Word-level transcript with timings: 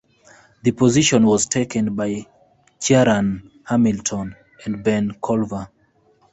The 0.63 0.71
position 0.71 1.27
was 1.27 1.45
taken 1.45 1.93
by 1.93 2.25
Ciaran 2.79 3.51
Hamilton 3.65 4.35
and 4.65 4.83
Ben 4.83 5.11
Collver. 5.21 5.69